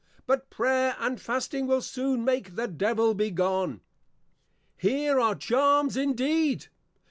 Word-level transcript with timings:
_But, 0.25 0.49
Prayer 0.49 0.95
and 0.97 1.21
Fasting 1.21 1.67
will 1.67 1.83
soon 1.83 2.25
make 2.25 2.55
the 2.55 2.67
Devil 2.67 3.13
be 3.13 3.29
gone. 3.29 3.81
Here 4.75 5.19
are 5.19 5.35
Charms 5.35 5.95
indeed! 5.95 6.69